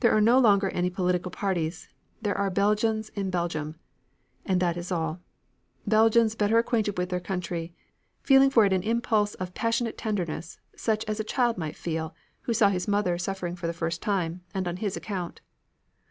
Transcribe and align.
There 0.00 0.10
are 0.12 0.20
no 0.20 0.38
longer 0.38 0.68
any 0.68 0.90
political 0.90 1.30
parties, 1.30 1.88
there 2.20 2.36
are 2.36 2.50
Belgians 2.50 3.08
in 3.14 3.30
Belgium, 3.30 3.76
and 4.44 4.60
that 4.60 4.76
is 4.76 4.92
all; 4.92 5.20
Belgians 5.86 6.34
better 6.34 6.58
acquainted 6.58 6.98
with 6.98 7.08
their 7.08 7.18
country, 7.18 7.72
feeling 8.22 8.50
for 8.50 8.66
it 8.66 8.74
an 8.74 8.82
impulse 8.82 9.32
of 9.36 9.54
passionate 9.54 9.96
tenderness 9.96 10.58
such 10.76 11.02
as 11.06 11.18
a 11.18 11.24
child 11.24 11.56
might 11.56 11.76
feel 11.78 12.14
who 12.42 12.52
saw 12.52 12.68
his 12.68 12.86
mother 12.86 13.16
suffering 13.16 13.56
for 13.56 13.66
the 13.66 13.72
first 13.72 14.02
time, 14.02 14.42
and 14.54 14.68
on 14.68 14.76
his 14.76 14.98
account. 14.98 15.40